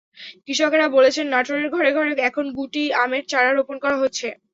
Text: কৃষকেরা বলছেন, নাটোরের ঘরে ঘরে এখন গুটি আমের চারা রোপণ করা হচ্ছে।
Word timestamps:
কৃষকেরা 0.45 0.87
বলছেন, 0.95 1.25
নাটোরের 1.29 1.67
ঘরে 1.75 1.89
ঘরে 1.97 2.11
এখন 2.29 2.45
গুটি 2.57 2.83
আমের 3.01 3.23
চারা 3.31 3.51
রোপণ 3.51 3.75
করা 3.83 3.97
হচ্ছে। 3.99 4.27